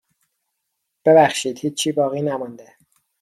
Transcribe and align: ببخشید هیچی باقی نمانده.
ببخشید 1.05 1.59
هیچی 1.59 1.91
باقی 1.91 2.21
نمانده. 2.21 2.73